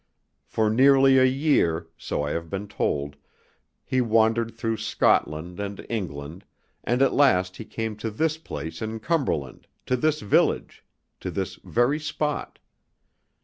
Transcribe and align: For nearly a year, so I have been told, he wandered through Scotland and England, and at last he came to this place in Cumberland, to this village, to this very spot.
For 0.47 0.71
nearly 0.71 1.19
a 1.19 1.25
year, 1.25 1.87
so 1.95 2.23
I 2.23 2.31
have 2.31 2.49
been 2.49 2.67
told, 2.67 3.17
he 3.85 4.01
wandered 4.01 4.51
through 4.55 4.77
Scotland 4.77 5.59
and 5.59 5.85
England, 5.89 6.43
and 6.83 7.03
at 7.03 7.13
last 7.13 7.57
he 7.57 7.65
came 7.65 7.95
to 7.97 8.09
this 8.09 8.39
place 8.39 8.81
in 8.81 8.99
Cumberland, 8.99 9.67
to 9.85 9.95
this 9.95 10.21
village, 10.21 10.83
to 11.19 11.29
this 11.29 11.59
very 11.63 11.99
spot. 11.99 12.57